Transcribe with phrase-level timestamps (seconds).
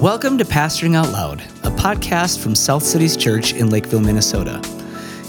[0.00, 4.60] Welcome to Pastoring Out Loud, a podcast from South Cities Church in Lakeville, Minnesota.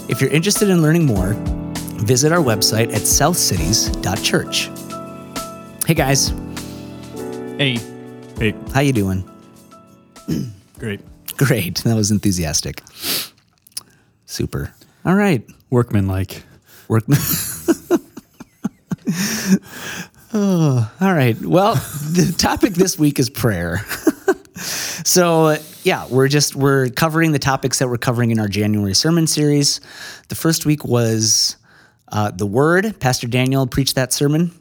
[0.08, 1.34] If you're interested in learning more,
[2.04, 4.70] visit our website at southcities.church.
[5.86, 6.28] Hey guys,
[7.58, 7.78] Hey.
[8.38, 8.54] Hey.
[8.72, 9.28] how you doing?
[10.78, 11.00] Great.
[11.36, 11.78] Great.
[11.84, 12.82] That was enthusiastic.
[14.26, 14.72] Super.
[15.04, 15.46] All right.
[15.70, 16.44] Workman like.
[16.88, 17.04] Work.
[20.32, 21.38] oh, all right.
[21.40, 23.84] Well, the topic this week is prayer.
[25.04, 29.26] So, yeah, we're just we're covering the topics that we're covering in our January sermon
[29.26, 29.80] series.
[30.28, 31.56] The first week was
[32.08, 32.98] uh, the Word.
[33.00, 34.52] Pastor Daniel preached that sermon,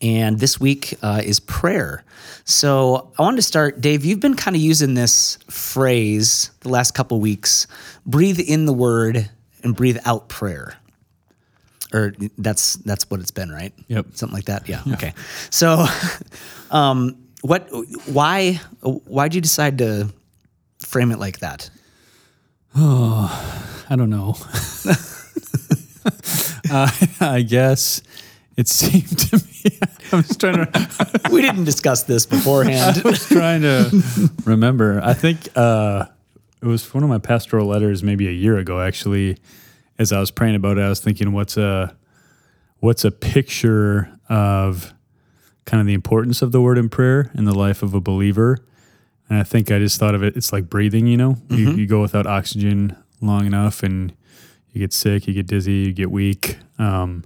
[0.00, 2.04] and this week uh, is prayer.
[2.44, 4.04] So, I wanted to start, Dave.
[4.04, 7.66] You've been kind of using this phrase the last couple weeks:
[8.04, 9.30] breathe in the Word
[9.62, 10.76] and breathe out prayer
[11.92, 13.72] or that's that's what it's been, right?
[13.88, 14.06] Yep.
[14.14, 14.68] Something like that.
[14.68, 14.82] Yeah.
[14.94, 15.14] Okay.
[15.50, 15.86] So,
[16.70, 17.68] um, what?
[18.06, 18.60] Why?
[18.82, 20.10] Why'd you decide to
[20.80, 21.70] frame it like that?
[22.74, 24.36] Oh, I don't know.
[26.70, 28.02] uh, I guess
[28.56, 29.78] it seemed to me.
[30.12, 31.06] I was trying to.
[31.30, 33.02] We didn't discuss this beforehand.
[33.04, 35.00] I was trying to remember.
[35.02, 36.06] I think uh,
[36.62, 39.36] it was one of my pastoral letters, maybe a year ago, actually.
[39.98, 41.94] As I was praying about it, I was thinking, what's a
[42.78, 44.94] what's a picture of
[45.66, 48.58] kind of the importance of the word in prayer in the life of a believer?
[49.28, 50.36] And I think I just thought of it.
[50.36, 51.06] It's like breathing.
[51.06, 54.14] You know, you, you go without oxygen long enough, and
[54.72, 56.58] you get sick, you get dizzy, you get weak.
[56.78, 57.24] Um,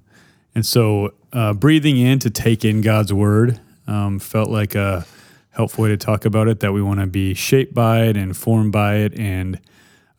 [0.54, 5.06] and so, uh, breathing in to take in God's word um, felt like a
[5.50, 6.60] helpful way to talk about it.
[6.60, 9.60] That we want to be shaped by it, and formed by it, and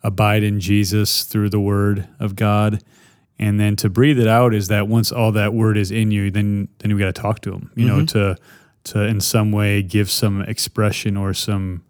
[0.02, 2.82] abide in Jesus through the word of God.
[3.42, 6.30] And then to breathe it out is that once all that word is in you,
[6.30, 7.70] then then you got to talk to him.
[7.74, 8.36] You know, to
[8.84, 11.82] to in some way give some expression or some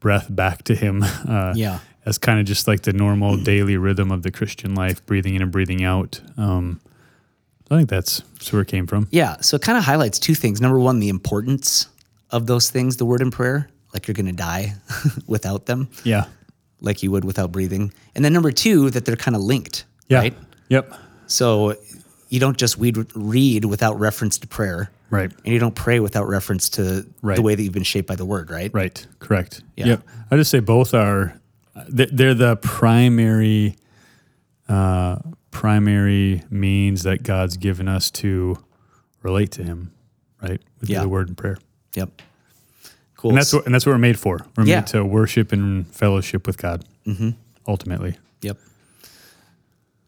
[0.00, 1.02] breath back to him.
[1.28, 1.78] Uh, Yeah.
[2.06, 5.42] as kind of just like the normal daily rhythm of the Christian life, breathing in
[5.42, 6.20] and breathing out.
[6.36, 6.80] Um,
[7.70, 8.22] I think that's,
[8.52, 9.08] where it came from.
[9.10, 9.36] Yeah.
[9.40, 10.60] So it kind of highlights two things.
[10.60, 11.88] Number one, the importance
[12.30, 14.74] of those things, the word and prayer, like you're going to die
[15.26, 16.24] without them, Yeah.
[16.82, 17.90] like you would without breathing.
[18.14, 20.18] And then number two, that they're kind of linked, Yeah.
[20.18, 20.34] right?
[20.74, 20.92] Yep.
[21.26, 21.76] So
[22.28, 24.90] you don't just read, read without reference to prayer.
[25.10, 25.30] Right.
[25.44, 27.36] And you don't pray without reference to Right.
[27.36, 28.70] the way that you've been shaped by the word, right?
[28.74, 29.06] Right.
[29.20, 29.62] Correct.
[29.76, 29.86] Yeah.
[29.86, 30.02] Yep.
[30.30, 31.40] I just say both are
[31.88, 33.76] they're the primary,
[34.68, 35.18] uh,
[35.50, 38.58] primary means that God's given us to
[39.22, 39.92] relate to Him,
[40.42, 40.60] right?
[40.80, 41.02] With Yeah.
[41.02, 41.58] the word and prayer.
[41.94, 42.22] Yep.
[43.16, 43.30] Cool.
[43.30, 44.40] And that's what, and that's what we're made for.
[44.56, 44.80] We're Yeah.
[44.80, 46.84] made to worship and fellowship with God.
[47.06, 47.30] Mm-hmm.
[47.68, 48.18] Ultimately.
[48.42, 48.58] Yep.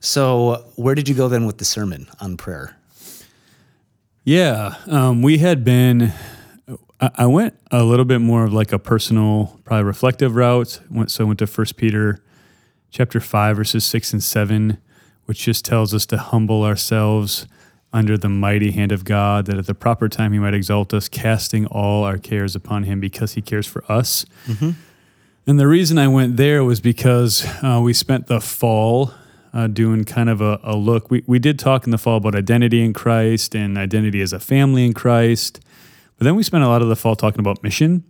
[0.07, 2.77] So where did you go then with the sermon on prayer?
[4.23, 6.13] Yeah, um, we had been.
[7.01, 10.81] I I went a little bit more of like a personal, probably reflective route.
[10.89, 12.23] Went so I went to First Peter,
[12.89, 14.79] chapter five, verses six and seven,
[15.25, 17.49] which just tells us to humble ourselves
[17.93, 21.09] under the mighty hand of God, that at the proper time He might exalt us,
[21.09, 24.25] casting all our cares upon Him, because He cares for us.
[25.49, 29.13] And the reason I went there was because uh, we spent the fall
[29.57, 31.11] uh, doing kind of a, a look.
[31.11, 34.39] We, we did talk in the fall about identity in Christ and identity as a
[34.39, 35.61] family in Christ.
[36.19, 38.05] But then we spent a lot of the fall talking about mission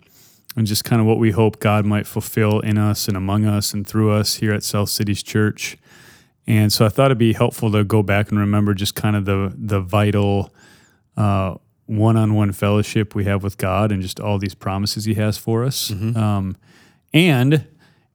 [0.57, 3.73] and just kind of what we hope God might fulfill in us and among us
[3.73, 5.77] and through us here at South Cities Church.
[6.49, 9.25] And so I thought it'd be helpful to go back and remember just kind of
[9.25, 10.53] the the vital
[11.17, 11.55] uh,
[11.87, 15.91] one-on-one fellowship we have with God and just all these promises He has for us.
[16.17, 16.57] Um,
[17.13, 17.67] and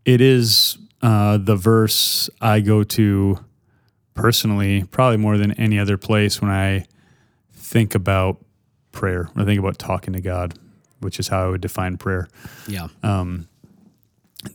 [0.04, 3.40] it is uh, the verse I go to
[4.14, 6.86] personally, probably more than any other place when I
[7.54, 8.44] think about
[8.92, 10.54] prayer, when I think about talking to God,
[11.00, 12.28] which is how I would define prayer.
[12.68, 12.88] Yeah.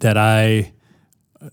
[0.00, 0.72] That I,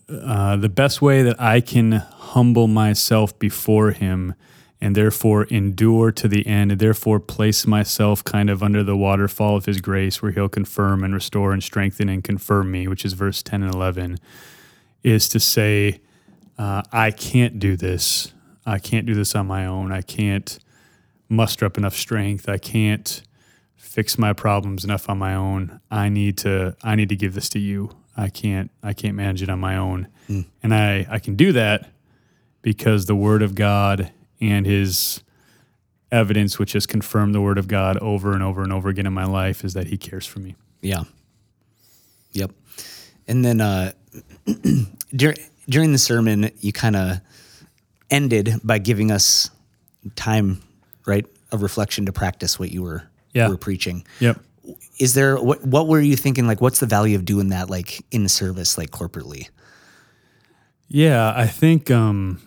[0.10, 4.34] uh, the best way that I can humble myself before Him
[4.82, 9.56] and therefore endure to the end, and therefore place myself kind of under the waterfall
[9.56, 13.14] of His grace where He'll confirm and restore and strengthen and confirm me, which is
[13.14, 14.20] verse 10 and 11,
[15.04, 16.02] is to say,
[16.58, 18.34] uh, I can't do this.
[18.66, 19.92] I can't do this on my own.
[19.92, 20.58] I can't
[21.30, 22.48] muster up enough strength.
[22.48, 23.22] I can't
[23.76, 25.80] fix my problems enough on my own.
[25.92, 27.92] I need to I need to give this to you.
[28.16, 30.08] I can't I can't manage it on my own.
[30.64, 31.90] And I I can do that
[32.62, 35.22] because the word of God and his
[36.12, 39.14] evidence which has confirmed the word of God over and over and over again in
[39.14, 40.56] my life is that he cares for me.
[40.82, 41.04] Yeah.
[42.32, 42.52] Yep.
[43.28, 43.92] And then uh,
[45.16, 45.38] during
[45.70, 47.20] during the sermon, you kind of
[48.10, 49.50] ended by giving us
[50.16, 50.62] time,
[51.06, 53.48] right, of reflection to practice what you were Yeah.
[53.50, 54.06] were preaching.
[54.20, 54.40] Yep.
[55.00, 58.04] is there what what were you thinking like what's the value of doing that like
[58.12, 59.50] in service like corporately?
[60.88, 62.40] Yeah, I think um,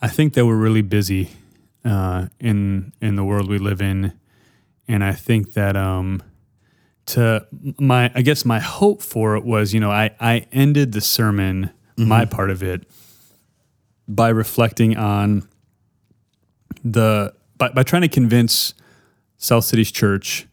[0.00, 1.30] I think that we're really busy
[1.84, 4.12] uh, in in the world we live in,
[4.88, 6.22] and I think that um,
[7.06, 7.46] to
[7.78, 11.70] my I guess my hope for it was you know I I ended the sermon
[11.96, 12.08] mm-hmm.
[12.08, 12.88] my part of it
[14.08, 15.48] by reflecting on
[16.84, 18.74] the by, by trying to convince
[19.38, 20.46] South Cities Church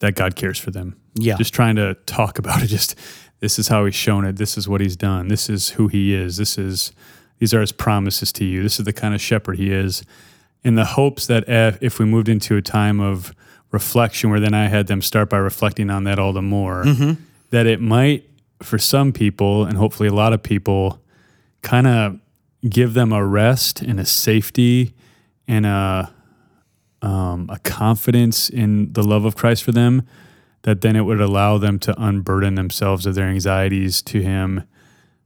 [0.00, 0.98] that God cares for them.
[1.14, 1.36] Yeah.
[1.36, 2.66] Just trying to talk about it.
[2.68, 2.94] Just
[3.40, 4.36] this is how he's shown it.
[4.36, 5.28] This is what he's done.
[5.28, 6.36] This is who he is.
[6.36, 6.92] This is
[7.38, 8.62] these are his promises to you.
[8.62, 10.02] This is the kind of shepherd he is.
[10.62, 13.34] In the hopes that if, if we moved into a time of
[13.70, 16.84] reflection where then I had them start by reflecting on that all the more,
[17.50, 18.28] that it might
[18.62, 21.00] for some people and hopefully a lot of people
[21.62, 22.18] kind of
[22.68, 24.94] give them a rest and a safety
[25.48, 26.12] and a
[27.02, 30.02] um, a confidence in the love of Christ for them
[30.62, 34.64] that then it would allow them to unburden themselves of their anxieties to Him,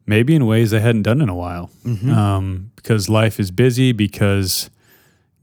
[0.06, 1.70] maybe in ways they hadn't done in a while,
[2.08, 4.70] um, because life is busy, because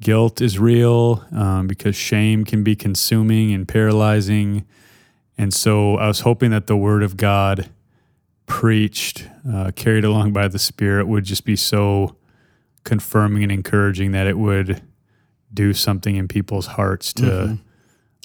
[0.02, 4.66] guilt is real, um, because shame can be consuming and paralyzing,
[5.38, 7.70] and so I was hoping that the Word of God
[8.46, 12.18] preached, uh, carried along by the Spirit, would just be so
[12.84, 14.82] confirming and encouraging that it would
[15.54, 17.58] do something in people's hearts to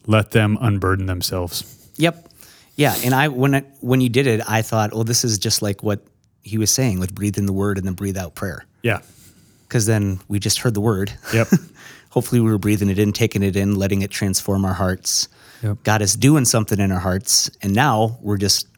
[0.06, 1.90] let them unburden themselves.
[1.96, 2.28] Yep.
[2.76, 5.62] Yeah, and I when I, when you did it, I thought, well, this is just
[5.62, 6.04] like what
[6.42, 8.64] he was saying with breathe in the word and then breathe out prayer.
[8.82, 9.00] Yeah.
[9.76, 11.12] Because then we just heard the word.
[11.34, 11.48] Yep.
[12.08, 15.28] Hopefully, we were breathing it in, taking it in, letting it transform our hearts.
[15.62, 15.82] Yep.
[15.84, 18.68] God is doing something in our hearts, and now we're just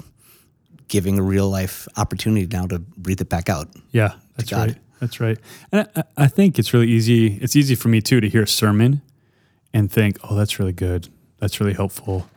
[0.88, 3.68] giving a real life opportunity now to breathe it back out.
[3.92, 4.76] Yeah, that's right.
[4.98, 5.38] That's right.
[5.70, 7.34] And I, I think it's really easy.
[7.34, 9.00] It's easy for me too to hear a sermon
[9.72, 11.08] and think, "Oh, that's really good.
[11.38, 12.28] That's really helpful,"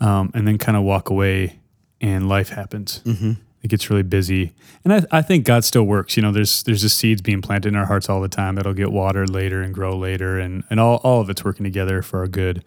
[0.00, 1.58] um, and then kind of walk away,
[2.00, 3.00] and life happens.
[3.04, 3.32] Mm-hmm.
[3.62, 4.52] It gets really busy,
[4.84, 6.16] and I, I think God still works.
[6.16, 8.72] You know, there's there's just seeds being planted in our hearts all the time that'll
[8.72, 12.20] get watered later and grow later, and and all all of it's working together for
[12.20, 12.64] our good.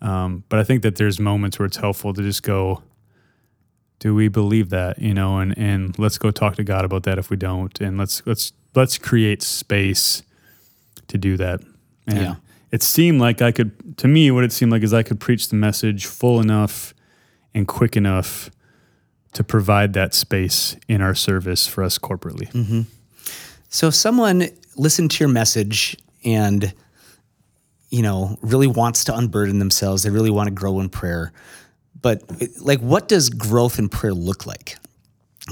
[0.00, 2.82] Um, but I think that there's moments where it's helpful to just go,
[3.98, 7.18] do we believe that you know and and let's go talk to god about that
[7.18, 10.22] if we don't and let's let's let's create space
[11.08, 11.60] to do that
[12.08, 12.34] and Yeah.
[12.72, 15.50] it seemed like i could to me what it seemed like is i could preach
[15.50, 16.94] the message full enough
[17.54, 18.50] and quick enough
[19.32, 22.82] to provide that space in our service for us corporately mm-hmm.
[23.72, 26.74] So if someone listened to your message and
[27.88, 31.32] you know really wants to unburden themselves, they really want to grow in prayer.
[32.02, 32.22] But
[32.60, 34.76] like what does growth in prayer look like?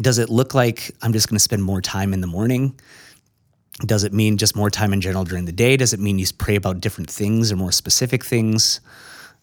[0.03, 2.79] Does it look like I'm just going to spend more time in the morning?
[3.87, 5.79] Does it mean just more time in general during the day?
[5.79, 8.83] Does it mean you pray about different things or more specific things?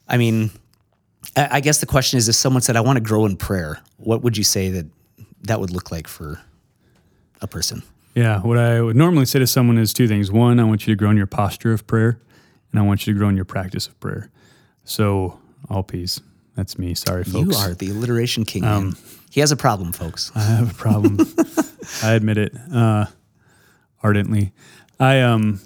[0.07, 0.51] I mean,
[1.35, 4.23] I guess the question is if someone said, I want to grow in prayer, what
[4.23, 4.85] would you say that
[5.43, 6.41] that would look like for
[7.41, 7.83] a person?
[8.15, 10.31] Yeah, what I would normally say to someone is two things.
[10.31, 12.19] One, I want you to grow in your posture of prayer,
[12.71, 14.31] and I want you to grow in your practice of prayer.
[14.85, 15.39] So,
[15.69, 16.19] all peace.
[16.55, 16.95] That's me.
[16.95, 17.55] Sorry, folks.
[17.55, 18.63] You are the alliteration king.
[18.63, 18.95] man.
[19.29, 20.31] He has a problem, folks.
[20.33, 21.19] I have a problem.
[22.03, 23.05] I admit it uh,
[24.01, 24.53] ardently.
[24.99, 25.61] I um,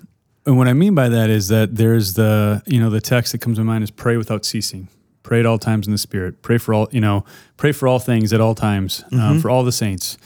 [0.46, 3.38] and what I mean by that is that there's the you know the text that
[3.40, 4.90] comes to mind is pray without ceasing.
[5.24, 6.42] Pray at all times in the Spirit.
[6.42, 7.24] Pray for all you know.
[7.58, 10.18] Pray for all things at all times um, for all the saints.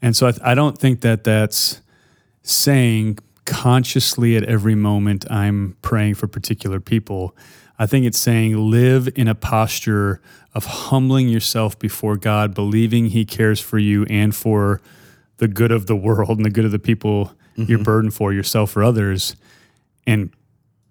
[0.00, 1.80] And so I, th- I don't think that that's
[2.42, 7.36] saying consciously at every moment I'm praying for particular people.
[7.78, 10.20] I think it's saying live in a posture
[10.54, 14.80] of humbling yourself before God, believing He cares for you and for
[15.38, 18.76] the good of the world and the good of the people you're burdened for, yourself
[18.76, 19.36] or others,
[20.06, 20.30] and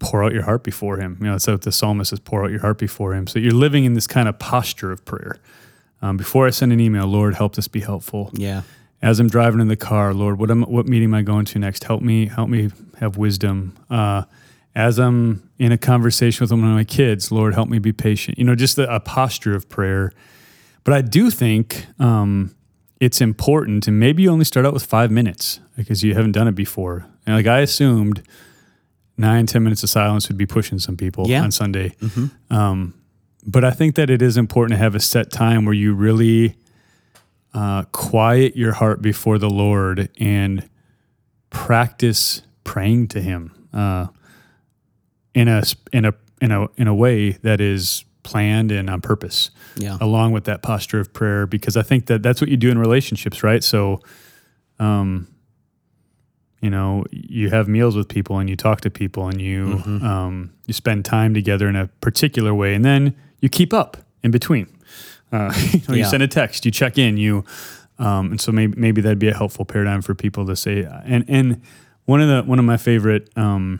[0.01, 1.17] pour out your heart before Him.
[1.19, 3.27] You know, that's what the psalmist says: pour out your heart before Him.
[3.27, 5.37] So you're living in this kind of posture of prayer.
[6.01, 8.63] Um, before I send an email, Lord, help this be helpful Yeah.
[9.03, 11.59] as I'm driving in the car, Lord, what am, what meeting am I going to
[11.59, 11.83] next?
[11.83, 13.77] Help me, help me have wisdom.
[13.89, 14.23] Uh,
[14.73, 18.39] as I'm in a conversation with one of my kids, Lord, help me be patient.
[18.39, 20.11] You know, just a, a posture of prayer.
[20.83, 22.55] But I do think um,
[22.99, 26.47] it's important, and maybe you only start out with five minutes because you haven't done
[26.47, 27.05] it before.
[27.27, 28.23] And like I assumed,
[29.21, 31.43] nine, ten minutes of silence would be pushing some people Yeah.
[31.43, 31.95] on Sunday.
[32.49, 32.93] Um,
[33.45, 36.55] but I think that it is important to have a set time where you really
[37.53, 40.67] uh, quiet your heart before the Lord and
[41.49, 44.07] practice praying to Him uh,
[45.33, 49.49] in a in a in a in a way that is planned and on purpose,
[49.77, 49.97] Yeah.
[49.99, 51.47] along with that posture of prayer.
[51.47, 53.63] Because I think that that's what you do in relationships, right?
[53.63, 53.99] So,
[54.79, 55.27] um,
[56.61, 60.05] you know you have meals with people and you talk to people and you Mm-hmm.
[60.05, 64.31] um, you spend time together in a particular way and then you keep up in
[64.31, 64.67] between
[65.31, 66.07] uh, you, know, you Yeah.
[66.09, 67.43] send a text you check in you
[67.99, 71.25] um, and so maybe maybe that'd be a helpful paradigm for people to say and
[71.27, 71.61] and
[72.05, 73.79] one of the one of my favorite um,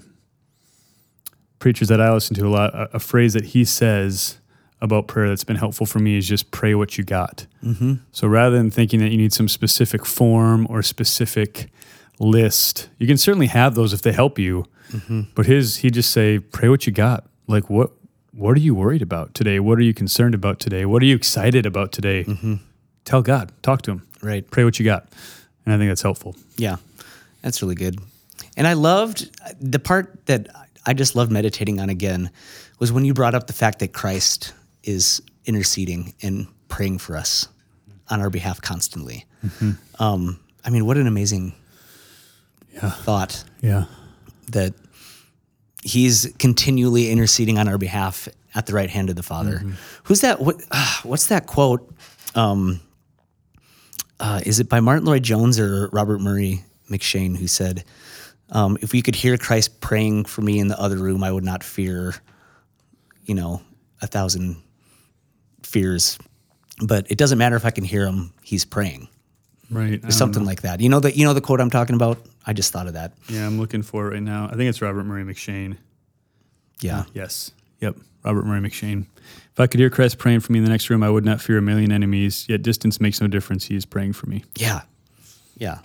[1.60, 4.40] preachers that I listen to a lot a, a phrase that he says
[4.82, 7.94] about prayer that's been helpful for me is just pray what you got Mm-hmm.
[8.12, 11.70] so rather than thinking that you need some specific form or specific
[12.22, 14.66] list, you can certainly have those if they help you.
[14.92, 15.22] Mm-hmm.
[15.36, 17.26] But his, he just say, pray what you got.
[17.48, 17.92] Like what,
[18.34, 19.60] what are you worried about today?
[19.60, 20.86] What are you concerned about today?
[20.86, 22.24] What are you excited about today?
[22.24, 22.56] Mm-hmm.
[23.06, 24.50] Tell God, talk to him, Right.
[24.50, 25.08] pray what you got.
[25.66, 26.36] And I think that's helpful.
[26.58, 26.78] Yeah,
[27.42, 28.00] that's really good.
[28.56, 30.48] And I loved the part that
[30.86, 32.30] I just loved meditating on again
[32.80, 37.48] was when you brought up the fact that Christ is interceding and praying for us
[38.10, 39.26] on our behalf constantly.
[39.46, 39.72] Mm-hmm.
[40.04, 41.54] Um, I mean, what an amazing
[42.80, 43.86] thought Yeah.
[44.52, 44.74] that
[45.84, 49.58] he's continually interceding on our behalf at the right hand of the Father.
[49.58, 49.72] Mm-hmm.
[50.04, 50.40] Who's that?
[50.42, 51.90] What, uh, what's that quote?
[52.36, 52.82] Um,
[54.20, 57.84] uh, is it by Martyn Lloyd-Jones or Robert Murray M'Cheyne who said,
[58.52, 61.44] um, "If we could hear Christ praying for me in the other room, I would
[61.44, 62.16] not fear,
[63.26, 63.62] you know,
[64.02, 64.58] a thousand
[65.64, 66.18] fears.
[66.84, 69.08] But it doesn't matter if I can hear him; he's praying."
[69.72, 70.02] Right.
[70.12, 70.48] Something know.
[70.50, 70.82] like that.
[70.82, 72.20] You know the you know the quote I'm talking about.
[72.46, 73.14] I just thought of that.
[73.30, 74.46] Yeah, I'm looking for it right now.
[74.52, 75.78] I think it's Robert Murray M'Cheyne.
[76.82, 77.04] Yeah.
[77.14, 77.52] Yes.
[77.80, 77.98] Yep.
[78.24, 79.06] Robert Murray M'Cheyne.
[79.54, 81.42] If I could hear Christ praying for me in the next room, I would not
[81.42, 82.46] fear a million enemies.
[82.50, 83.66] Yet distance makes no difference.
[83.66, 84.44] He is praying for me.
[84.56, 84.82] Yeah.
[85.58, 85.80] Yeah.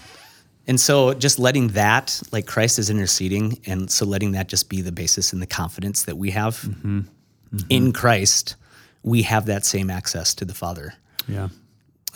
[0.67, 4.81] And so just letting that, like Christ is interceding, and so letting that just be
[4.81, 7.01] the basis and the confidence that we have Mm-hmm.
[7.69, 8.57] in Christ,
[9.05, 10.95] we have that same access to the Father.
[11.29, 11.49] Yeah.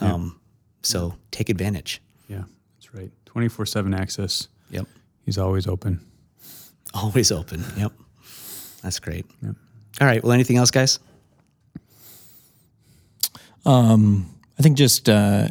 [0.00, 0.40] Um,
[0.82, 2.00] so take advantage.
[2.28, 2.42] Yeah.
[2.76, 3.10] That's right.
[3.40, 4.48] 24 7 access.
[4.68, 4.86] Yep.
[5.24, 5.98] He's always open.
[6.92, 7.64] Always open.
[7.78, 7.92] Yep.
[8.82, 9.24] That's great.
[9.42, 10.22] All right.
[10.22, 10.98] Well, anything else, guys?
[14.58, 15.48] I think just uh,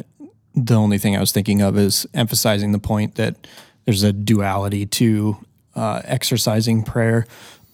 [0.54, 3.48] the only thing I was thinking of is emphasizing the point that
[3.86, 5.36] there's a duality to
[5.74, 7.26] uh, exercising prayer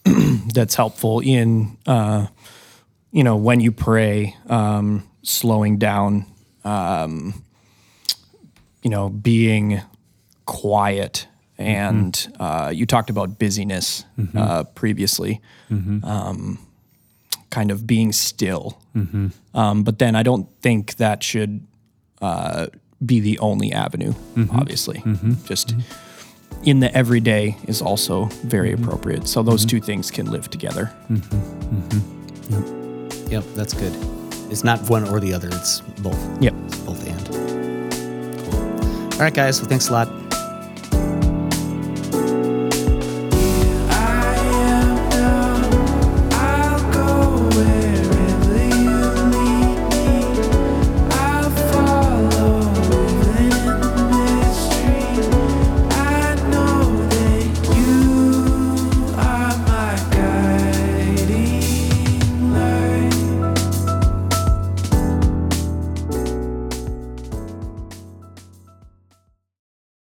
[0.55, 2.29] that's helpful in, uh,
[3.13, 6.25] you know, when you pray, um, slowing down,
[6.65, 7.45] um,
[8.83, 9.83] you know, being
[10.47, 11.29] quiet.
[11.59, 12.43] And mm-hmm.
[12.43, 14.37] uh, you talked about busyness mm-hmm.
[14.37, 16.05] uh, previously, mm-hmm.
[16.05, 16.59] um,
[17.51, 18.79] kind of being still.
[19.55, 21.67] Um, but then I don't think that should
[22.21, 22.67] uh,
[23.05, 24.15] be the only avenue,
[24.53, 25.03] obviously.
[25.45, 25.75] Just
[26.65, 29.29] in the everyday is also very appropriate.
[29.29, 30.93] So those two things can live together.
[33.31, 33.45] Yep.
[33.55, 33.95] That's good.
[34.51, 35.49] It's not one or the other.
[35.49, 36.43] It's both.
[36.43, 36.55] Yep.
[36.67, 37.27] It's both and.
[38.51, 39.13] Cool.
[39.15, 39.61] All right, guys.
[39.61, 40.26] Well, thanks a lot.